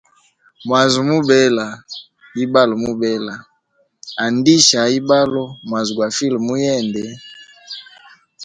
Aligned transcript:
Mwazi 0.67 0.99
mubela, 1.09 1.67
ibalo 2.43 2.75
mubela, 2.83 3.35
andisha 4.23 4.81
ibalo, 4.97 5.43
mwazi 5.67 5.91
gwa 5.95 6.07
file 6.15 6.37
muyende. 6.45 7.05